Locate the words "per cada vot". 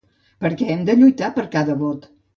1.39-2.13